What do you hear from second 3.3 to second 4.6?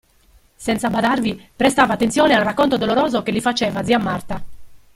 gli faceva zia Marta.